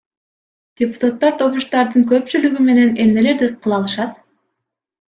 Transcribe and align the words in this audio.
Депутаттар 0.81 1.35
добуштардын 1.43 2.07
көпчүлүгү 2.15 2.67
менен 2.73 2.99
эмнелерди 3.07 3.55
кыла 3.55 3.81
алышат? 3.81 4.21